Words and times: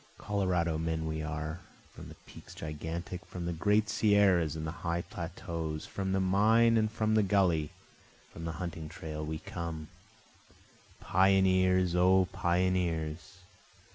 Colorado 0.17 0.79
men 0.79 1.01
are 1.23 1.59
we, 1.61 1.93
From 1.93 2.09
the 2.09 2.15
peaks 2.25 2.55
gigantic, 2.55 3.23
from 3.23 3.45
the 3.45 3.53
great 3.53 3.87
sierras 3.87 4.55
and 4.55 4.65
the 4.65 4.71
high 4.81 5.03
plateaus, 5.03 5.85
From 5.85 6.11
the 6.11 6.19
mine 6.19 6.75
and 6.75 6.91
from 6.91 7.13
the 7.13 7.21
gully, 7.21 7.69
from 8.33 8.45
the 8.45 8.53
hunting 8.53 8.89
trail 8.89 9.23
we 9.23 9.37
come, 9.37 9.89
Pioneers! 10.99 11.93
O 11.95 12.25
pioneers! 12.33 13.41